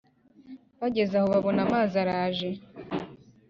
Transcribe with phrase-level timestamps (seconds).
[0.79, 2.49] Bageze aho babona amazi araje.